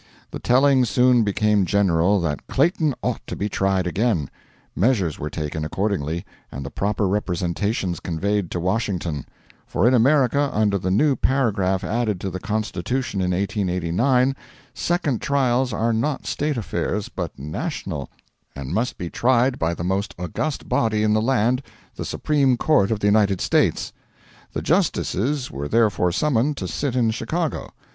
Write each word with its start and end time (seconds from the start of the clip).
The 0.31 0.39
telling 0.39 0.83
soon 0.85 1.21
became 1.23 1.63
general 1.63 2.19
that 2.21 2.47
Clayton 2.47 2.95
ought 3.03 3.21
to 3.27 3.35
be 3.35 3.47
tried 3.47 3.85
again. 3.85 4.31
Measures 4.75 5.19
were 5.19 5.29
taken 5.29 5.63
accordingly, 5.63 6.25
and 6.51 6.65
the 6.65 6.71
proper 6.71 7.07
representations 7.07 7.99
conveyed 7.99 8.49
to 8.49 8.59
Washington; 8.59 9.27
for 9.67 9.87
in 9.87 9.93
America 9.93 10.49
under 10.51 10.79
the 10.79 10.89
new 10.89 11.15
paragraph 11.15 11.83
added 11.83 12.19
to 12.21 12.31
the 12.31 12.39
Constitution 12.39 13.21
in 13.21 13.29
1889, 13.29 14.35
second 14.73 15.21
trials 15.21 15.71
are 15.71 15.93
not 15.93 16.25
State 16.25 16.57
affairs, 16.57 17.07
but 17.07 17.37
national, 17.37 18.09
and 18.55 18.73
must 18.73 18.97
be 18.97 19.11
tried 19.11 19.59
by 19.59 19.75
the 19.75 19.83
most 19.83 20.15
august 20.17 20.67
body 20.67 21.03
in 21.03 21.13
the 21.13 21.21
land 21.21 21.61
the 21.95 22.05
Supreme 22.05 22.57
Court 22.57 22.89
of 22.89 23.01
the 23.01 23.07
United 23.07 23.39
States. 23.39 23.93
The 24.53 24.63
justices 24.63 25.51
were 25.51 25.67
therefore 25.67 26.11
summoned 26.11 26.57
to 26.57 26.67
sit 26.67 26.95
in 26.95 27.11
Chicago. 27.11 27.69